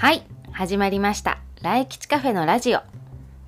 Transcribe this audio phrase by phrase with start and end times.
[0.00, 1.42] はい始まりました。
[1.60, 2.80] 来吉カフェのラジオ。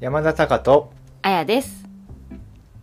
[0.01, 1.87] 山田隆とあやです。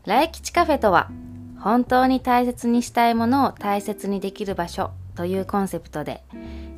[0.08, 1.12] 来吉カフェとは
[1.60, 6.24] 本当に大切にしたいものを大切にできる場所というコンセプトで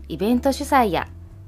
[0.09, 1.07] イベント主催や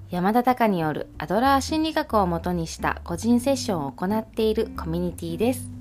[0.10, 5.73] 山田隆によるアドラー心理学をもとにした個人セッションを行っているコミュニティです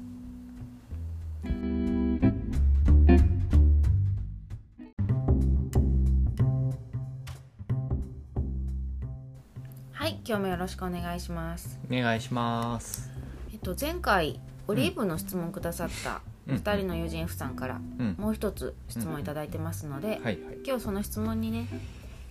[10.24, 11.80] 今日もよろしくお願いします。
[11.90, 13.10] お願いします。
[13.52, 16.56] えっと前回オリーブの質問くださったうん。
[16.58, 18.14] 2人の友人夫さんからうん。
[18.16, 20.20] もう一つ質問いただいてますので、
[20.64, 21.66] 今日その質問にね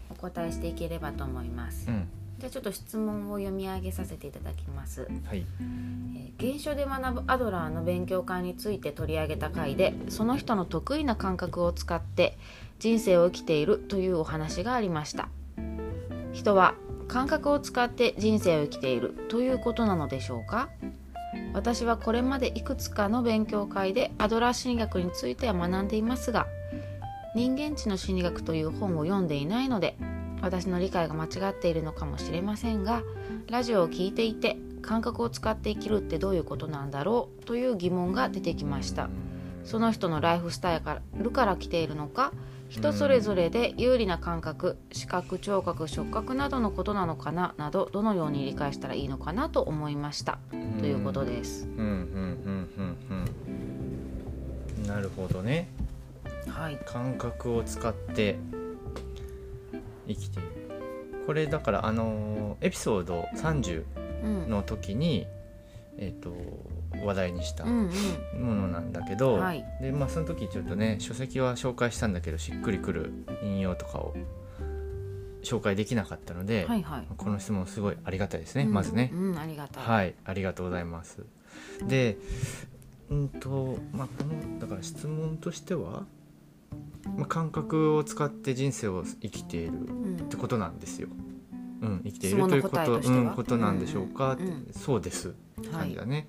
[0.09, 2.08] お答えしていければと思います、うん。
[2.40, 5.45] じゃあちょっと質問を読み上げさせていただきます、はい。
[5.59, 12.36] えー原書で学ぶアドラーの勉強会について取り上げた回でその人の得意な感覚を使って
[12.80, 15.28] 人生を生きているというお話がありました。
[16.33, 16.73] 人は
[17.12, 20.70] 感覚を使って人生を生きているということなのでしょうか？
[21.54, 26.48] 私はこれまでいくつかの勉強会でアドラー心理学については学んでいますが
[27.36, 29.98] 人間知の心理学という本を読んでいないので
[30.42, 33.04] 私の理解が間違っているのかもしれませんが
[33.50, 39.09] ラジオを聞いていて感覚を使って生きるってどういうことなんだろうという疑問が出てきました。
[39.64, 40.82] その人のライフスタイ
[41.17, 42.32] ルから来ているのか
[42.72, 50.39] 人それぞれで有利な感覚視覚聴覚触覚などのことなのかななどどのように理解したらいいのかなと思いました。
[50.80, 51.66] ということです。
[51.66, 53.27] うんうんうんうん
[54.80, 55.67] うんなるほどね。
[56.47, 56.77] はい。
[56.86, 58.38] 感覚を使って
[60.08, 60.49] 生きている。
[61.27, 63.83] これだからあのーエピソード30
[64.23, 65.27] うんの時に
[65.97, 66.34] えっ、と
[67.06, 67.89] 話題にしたうん
[68.39, 69.66] ものなんだけうど、んはい。
[69.81, 73.11] でまあその時ちょっとね書籍は紹介したんだけどしっくりくる
[73.44, 74.16] 引用とかを
[75.44, 77.08] 紹介できなかったので、はいはい。
[77.17, 78.73] この質問すごいありがたいですね、うん。
[78.73, 79.83] まずね、うんありがたい。
[79.83, 81.23] はいありがとうございます。
[81.88, 82.17] で
[83.10, 86.05] うんとまあこのだから質問としては、
[87.17, 91.30] まあ、感覚を使って人生を生きているうんってことなんですよ、うん、
[91.81, 95.33] 生きているということうん、ことなんでしょうかうんうんそうです。
[95.71, 96.27] 感じだね、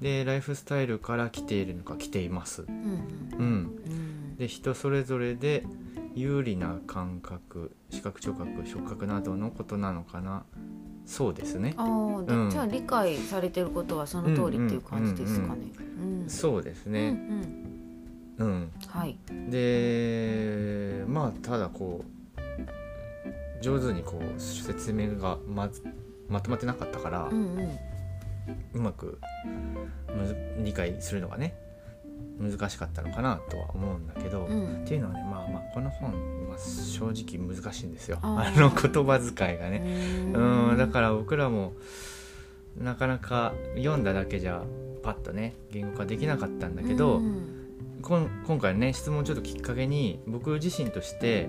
[0.00, 2.62] でライフスタイルから来ているのか来ています。
[2.62, 3.40] うんうん。
[3.40, 4.36] うん。
[4.36, 5.64] で人それぞれで
[6.14, 10.44] 有利な感覚視覚聴覚触覚などのことなのかな。
[11.06, 11.74] そうですね。
[11.76, 12.50] あうん。
[12.50, 15.72] じゃあ理解されてることはその通りっていう感じですかね。
[16.00, 17.08] うんそうですうんね
[18.38, 18.44] うん。
[18.44, 19.18] うん、はい。
[19.50, 22.17] でまあただこう
[23.60, 25.82] 上手にこう説明がまず
[26.28, 27.78] まとまってなかったから、うんうん。
[28.72, 29.18] うまく
[30.62, 31.54] 理解するのがね
[32.40, 34.82] 難しかったのかなとは思うんだけど、うん。
[34.84, 36.12] っていうのはねまあまあこの本、
[36.48, 38.18] まあ、正直難しいんですよ。
[38.22, 39.82] あの言葉遣いがね。
[40.32, 40.76] うん。
[40.78, 41.74] だらから僕らも
[42.76, 44.62] なかなか読んだだけじゃ
[45.02, 47.20] パッとね言語化できなかったんだけど、
[48.02, 51.48] こん今回ね質問ちょっときっかけに僕自身として、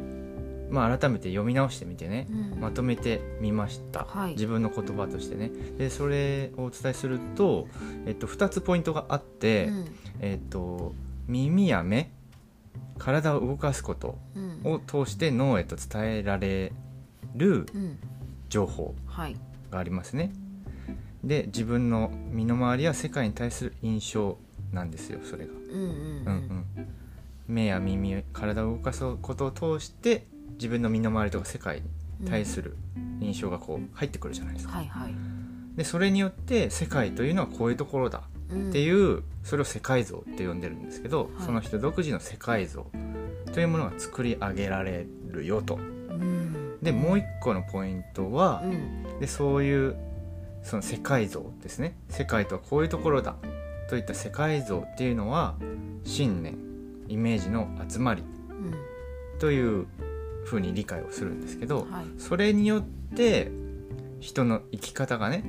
[0.70, 2.28] まあ、改めて読み直してみてね
[2.60, 4.32] まとめてみました、はい。
[4.32, 5.52] 自分の言葉としてね。
[5.78, 7.68] でそれをお伝えすると、
[8.06, 9.72] えっと、2つポイントがあって、
[10.20, 10.94] えっと、
[11.28, 12.12] 耳や目
[12.98, 14.20] 体を動かすこと
[14.64, 16.72] を通して脳へと伝えられ
[17.36, 17.66] る
[18.50, 19.36] 情報はい。
[19.72, 20.32] がありますね。
[21.24, 24.38] で自分の身の回りや世界に対する印象
[24.72, 25.90] なんですよそれが、うんうん。
[26.26, 26.88] うんうん、
[27.48, 30.28] 目や耳体を動かすことを通して
[30.60, 31.82] 自分の身の回りとか世界
[32.20, 32.76] に対する
[33.22, 34.74] 印象がこう入ってくるじゃないですか。
[34.74, 35.16] はいはい。
[35.78, 41.46] でそれによって世界というのはこういうところだってういうそれを世界像って呼んでるんですけど、はい。
[41.46, 42.86] その人独自の世界像
[43.54, 45.78] というものが作り上げられるよと。
[45.78, 46.78] ん。
[46.82, 49.20] でもう一個のポイントは、うん。
[49.20, 49.96] でそういう
[50.64, 51.96] その世界像ですね。
[52.10, 53.36] 世界とはこういうところだ。
[53.90, 55.56] といった世界像っていうのは
[56.04, 56.58] 信念
[57.08, 59.40] イメージの集まりうん。
[59.40, 59.88] という
[60.46, 62.06] ふうに理解をするんですけど、はい。
[62.18, 62.84] それによっ
[63.16, 63.52] て
[64.20, 65.44] 人の生き方がね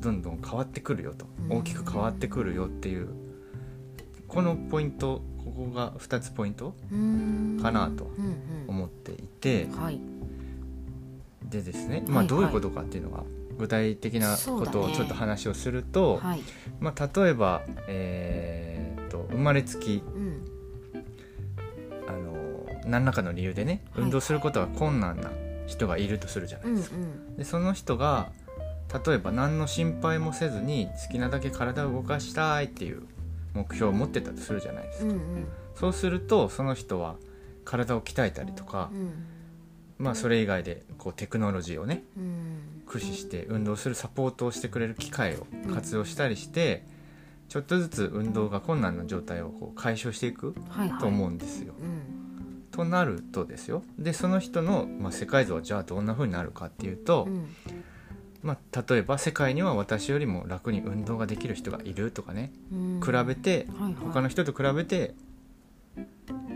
[0.00, 3.08] どんどん変わってくるよとうん大きく変わってくるよっていう
[4.28, 9.82] このポイントここが2つポイントうんかなとうん思っていてうん。
[9.82, 10.00] はい。
[11.44, 13.22] でですね、はいまあ、どういうことかっていうのが
[13.58, 16.40] 具体的なことをちょっと話をすると、はい。
[16.80, 20.53] まあ、例えば、えー、と生まれつきうん
[22.86, 24.04] 何らかの理由でねはい。
[24.04, 25.30] 運動することが困難な
[25.66, 26.96] 人がいるとするじゃなうんういですか。
[26.96, 28.30] んでその人が
[29.06, 33.02] 例えば何の心配もせずに好きなだけ体を動かしたいっていう
[33.54, 35.46] 目標を持ってたとするじゃないですか、うんうん。
[35.74, 37.16] そうするとその人は
[37.64, 39.12] 体を鍛えたりとかうん。
[39.96, 42.82] まあそれ以外でこうテクノロジーをねうん。
[42.86, 46.84] 駆使して運動するサポートをしてくれる機械を活用したりして、
[47.48, 51.00] ちょっとずつ運動が困難な状態をこう解消していくはいはい。
[51.00, 51.72] と思うんですよ。
[51.80, 51.93] うん
[52.74, 53.84] となるとですよ。
[53.98, 57.46] でその人の、まあ、世界像はじゃあどんな風になるかっていうと、うん。
[58.42, 62.52] まあ、例えば世界には私よりも楽に運動ができる人がいるとかね。
[62.72, 63.00] うん。
[63.00, 63.94] 比べてはいはい。
[63.94, 65.14] 他の人と比べて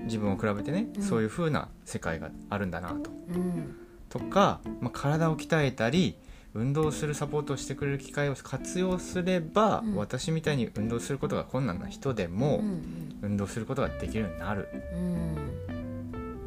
[0.07, 1.03] 自分を比べてね、うん。
[1.03, 3.11] そういう風な世界があるんだなと。
[3.29, 3.77] うん。
[4.09, 6.17] とか、まあ、体を鍛えたり
[6.53, 9.95] 運動するサポートをしてくれる機会を活用すれば、うん。
[9.95, 13.19] 私みたいに運動することが困難な人でも、うん。
[13.23, 14.69] 運動することができるようになる。
[14.93, 15.78] うん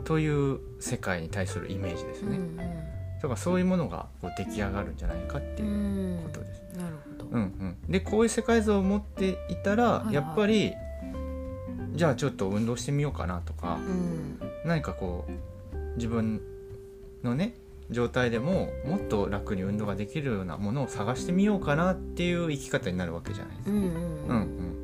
[0.03, 2.37] という世界に対するイメージですね。
[2.37, 2.57] うん
[3.21, 6.63] だからそういうものがこう出来上がるんじゃないかってういうんことです。
[6.75, 7.25] なるほど。
[7.29, 10.15] うんうん、でこういう世界像を持っていたら、はいはい。
[10.15, 10.73] やっぱり
[11.93, 14.39] じゃあちょっと運動してみようかなとか、うん。
[14.65, 15.27] 何かこ
[15.73, 16.41] う自分
[17.21, 17.53] のね
[17.91, 23.75] 状態でももっと楽に運動ができるようなものを探してみようかなっていう生き方になるわけじゃないですか。
[23.75, 23.93] うんうんうん。
[23.93, 24.37] うんう
[24.67, 24.81] ん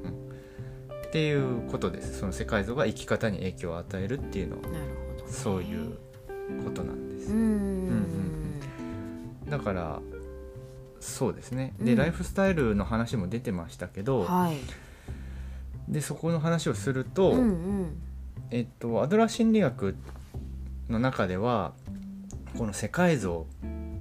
[1.07, 2.19] っていうことです。
[2.19, 4.61] その世界像が生き方に影響を与えるっていうのは。
[4.63, 5.01] なるほど。
[5.01, 5.97] ねそういう
[6.63, 7.31] ことなんです。
[7.31, 7.37] うん。
[7.37, 8.37] うん
[9.49, 9.99] だから
[10.99, 11.73] そうですね。
[11.79, 11.97] で、うん。
[11.97, 14.57] ライフスタイルの話も出てましたけど、はい。
[15.87, 17.43] でそこの話をすると、うんう
[17.83, 17.97] ん。
[18.51, 19.95] えっと、アドラー心理学
[20.89, 21.73] の中では
[22.57, 23.45] この世界像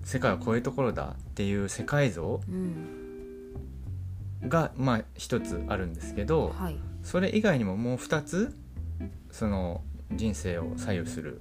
[0.04, 4.48] 世界はこういうところだっていう世界像うん。
[4.48, 6.76] がまあ一つあるんですけどはい。
[7.02, 8.56] それ以外にももう二つ
[9.30, 9.82] その
[10.12, 11.40] 人生を左右する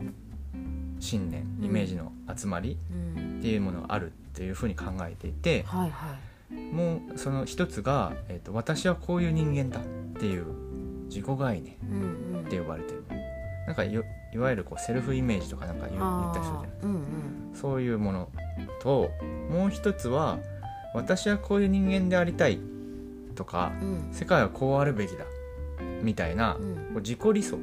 [0.99, 1.65] 信念うん。
[1.65, 3.39] イメージの集まりうん。
[3.39, 6.15] っていうものがあるっていうふうに考えていてはいは
[6.51, 6.55] い。
[6.73, 9.83] もうその一つが、えっと、私はこういう人間だっ
[10.19, 10.45] ていう
[11.07, 13.03] 自己概念うんうんって呼ばれてる。
[13.67, 17.01] なんかいいわゆるこうセルフイメージとかなんか言ったりするじゃないあーうんうん。
[17.55, 18.29] そういうもの
[18.81, 19.09] と
[19.49, 20.39] もう一つは
[20.93, 22.59] 私はこういう人間でありたい
[23.35, 24.09] とかうん。
[24.11, 25.25] 世界はこうあるべきだ
[26.01, 26.75] みたいなうん。
[26.75, 27.57] こう自己理想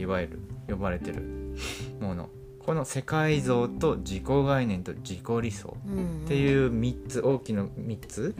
[0.00, 1.56] いわゆる呼ばれてる
[2.00, 2.28] もの。
[2.58, 8.34] この世界像と自己概念と自己理想うんっていう3つ大きな3つ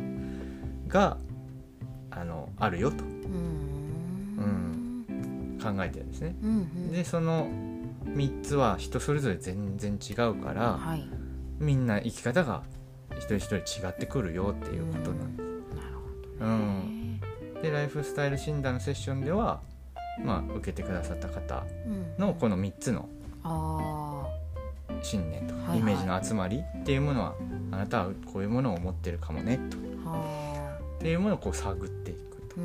[0.88, 1.16] が
[2.10, 3.04] あのあるよと。
[3.04, 3.60] うん。
[5.62, 6.36] 考えてるんですね。
[6.42, 6.92] うんうん。
[6.92, 7.48] でその
[8.06, 11.06] 3つは人それぞれ全然違うからはい。
[11.58, 12.62] みんな生き方が
[13.16, 15.46] 一人一人違ってくるよっていうことなんです。
[15.76, 15.96] なる
[16.38, 17.20] ほどね。
[17.62, 19.60] でライフスタイル診断のセッションでは、
[20.25, 22.14] まあ、受けてくださった方うん。
[22.19, 23.08] のこの3つの
[23.43, 24.26] あ
[25.02, 25.78] 信念とはいはい。
[25.78, 27.34] イメージの集まりっていうものは
[27.70, 29.78] あなたはこういうものを持ってるかもねと。
[29.78, 29.81] っ
[31.00, 32.20] ていうものをこう探っていく
[32.55, 32.56] と。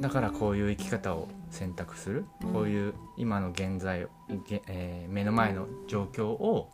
[0.00, 2.52] だからこういう生き方を選択するうん。
[2.52, 4.06] こういう今の現在、
[4.48, 6.70] げえー目の前の状況を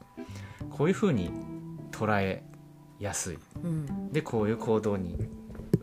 [0.70, 1.31] こういうふうに
[1.93, 2.43] 捉え
[2.99, 3.38] やすい。
[3.62, 4.12] うん。
[4.12, 5.29] でこういう行動に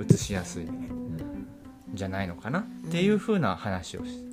[0.09, 0.65] 移しやすい。
[0.65, 1.47] ん。
[1.93, 2.59] じゃないのかな？
[2.59, 4.24] っていうふうな話をし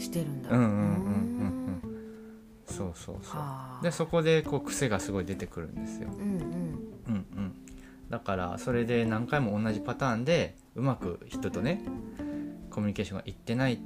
[0.00, 0.50] してるんだ。
[0.50, 1.82] うんうんうんうんうん。
[2.66, 3.40] そうそうそう。
[3.40, 3.80] はあ。
[3.82, 6.08] でそこでこう癖がすごい出てくるんですよ。
[6.12, 6.28] うんうん。
[6.28, 7.52] うんうん。
[8.08, 11.82] だからそれで何回も同じパターンでうまく人とね
[12.70, 13.78] コミュニケーションがいってないっ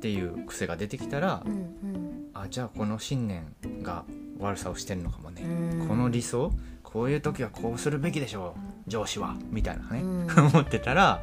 [0.00, 2.30] ていう癖が出てきたら、うんうん。
[2.34, 4.04] あじゃあこの信念が
[4.38, 5.88] 悪さをしてるのかもね、うん。
[5.88, 8.54] この理想こういう時はこうするべきでしょ
[8.86, 8.90] う。
[8.90, 9.36] 上司は。
[9.50, 10.26] みたいなね、うん。
[10.46, 11.20] 思ってたら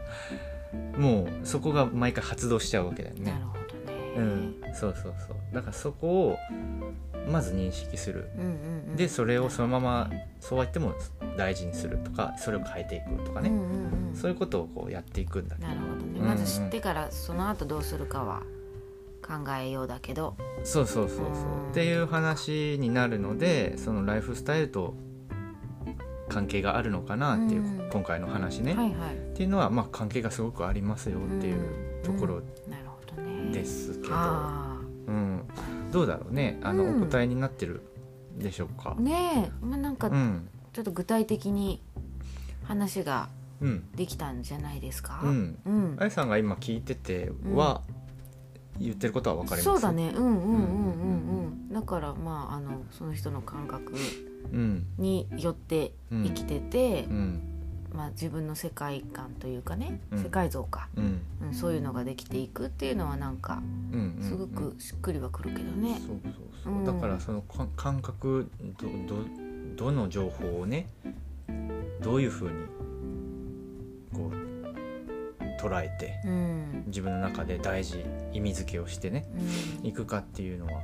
[0.98, 3.32] もうそこが毎回発動しちゃうわけだよね。
[3.32, 3.57] なるほ
[4.18, 4.56] うん。
[4.74, 5.38] そうそうそう。
[5.54, 6.38] だからそこを
[7.30, 8.30] まず認識する。
[8.38, 8.50] うんうん
[8.90, 8.96] うん。
[8.96, 10.10] でそれをそのまま
[10.40, 10.94] そうは言っても
[11.38, 14.16] 大事にするとかそれを変えていくとかね、うんうんうん。
[14.16, 16.02] そういうことをこうやっていくんだなるほどね。
[16.16, 16.28] うんうん。
[16.28, 18.42] まず知ってからその後どうするかは
[19.22, 20.36] 考えようだけど。
[20.64, 21.26] そうそうそうそう。
[21.26, 21.30] う
[21.68, 21.72] ん。
[21.72, 24.96] っていう話になるのでそのライフスタイルと
[26.30, 29.16] 関係があるのかなっていう、うん今回の話ね、はいはい。
[29.16, 32.42] っていうのはまあ関係がすごくありますよっていうところうん。
[32.42, 32.72] なるほど。
[32.72, 32.87] ね
[33.52, 34.78] ですけど、あ
[35.08, 35.42] うん、
[35.92, 36.60] どうだろうね。
[36.64, 37.04] あの、うん。
[37.04, 37.82] お答えになってる
[38.38, 38.96] でしょうか。
[38.98, 39.02] あ。
[39.02, 40.48] ねえ、まあ、なんかうん。
[40.74, 41.82] ちょっと具体的に
[42.64, 43.84] 話がうん。
[43.96, 45.22] できたんじゃないですか？
[45.24, 45.58] うん。
[45.66, 45.98] うん。
[46.00, 47.82] あやさんが今聞いてては、
[48.80, 49.64] 言ってることは分かります。
[49.64, 50.14] そうだね。
[50.16, 50.32] うんうん。
[50.32, 50.52] うんうん
[51.70, 51.74] うん。
[51.74, 53.94] だからまああのその人の感覚
[54.54, 54.86] うん。
[55.00, 57.42] によって生きてて、うん
[57.94, 60.24] まあ、自分の世界観というかね、うん。
[60.24, 61.22] 世界像か、うん。
[61.42, 63.62] うん、そういうのができていくっていうのはなんか
[63.94, 66.00] うんうんすごくしっくりはくるけどね。
[66.06, 66.86] そうそうそう、うん。
[66.86, 69.24] だからそのか感覚どど
[69.76, 70.88] どの情報をね
[72.02, 72.56] どういうふうに
[74.14, 76.84] こう捉えてうん。
[76.88, 78.04] 自分の中で大事
[78.34, 79.26] 意味付けをしてね
[79.82, 79.88] うん。
[79.88, 80.82] いくかっていうのは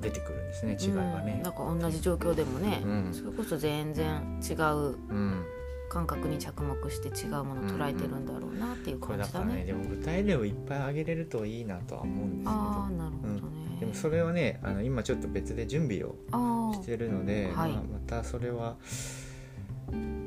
[0.00, 3.10] 出てくるんですね違いがね、なんか同じ状況でもね、うん。
[3.12, 5.44] それこそ全然違ううん
[5.92, 13.40] 感覚に着目して違うものを捉えてるんだろうなっていう感じだね,、からねでも具体例をいっぱい挙げれるといいなとは思うんですけああなるほどね、
[13.74, 17.72] どでもそれはねあの今ちょっと別で準備をあしてるので、はい。
[17.72, 18.76] まあ、またそれは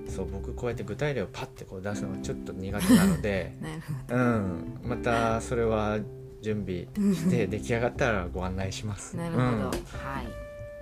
[0.07, 3.57] そう僕こうやって具体例をパッてこう出すのがちょっと苦手なので。
[4.09, 4.79] うん。
[4.83, 5.97] またそれは
[6.41, 9.17] 準備して 出来上がったらご案内します。
[9.17, 9.61] なるほど、うん。
[9.63, 9.71] は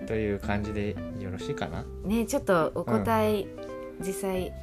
[0.06, 1.86] という感じでよろしいかな。
[2.04, 3.73] いねちょっとお答え、うん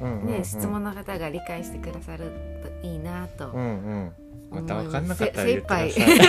[0.00, 2.32] うんうんね、質問の方が理解してくださる
[2.80, 4.12] といいなとうんうん。
[4.50, 6.28] また分かんなかったらせ言ってく精だ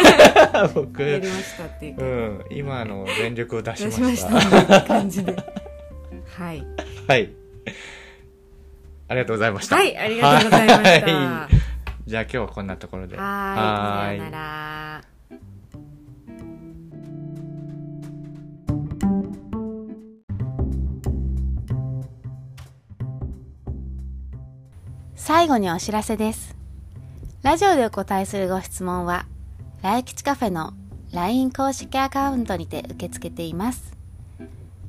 [0.52, 0.72] さい。
[0.74, 4.28] 僕、やりましたっていうか、うん、今の全力を出し出ました。
[4.30, 5.36] しましたね感じで
[6.38, 6.66] はい
[7.08, 7.30] はい。
[9.10, 9.76] ありがとうございました。
[9.76, 11.50] はいありがとうございました
[12.06, 13.18] じゃあ今日はこんなところで。
[13.18, 14.83] はーいさようなら
[25.16, 26.56] 最後にお知らせです。
[27.44, 29.26] ラジオでお答えするご質問は、
[29.82, 30.74] 来吉カフェの
[31.12, 33.96] LINE 公式アカウントにて受け付けています。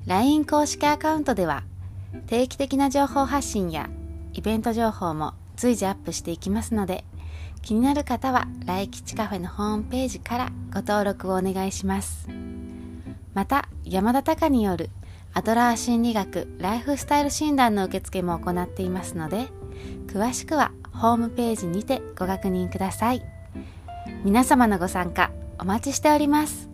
[0.07, 1.63] LINE 公式アカウントでは、
[2.27, 3.91] 定期的な情報発信や
[4.33, 7.05] イベント情報も随時アップしていきますので、
[7.61, 12.29] 気になる方は来吉カフェのホームページからご登録をお願いします。
[13.35, 14.89] また、山田隆による
[15.35, 19.49] アドラー心理学ライフスタイル診断の受付も行っていますので、
[20.15, 23.23] 詳しくはホームページにてご確認ください。
[24.25, 26.74] 皆様のご参加お待ちしております。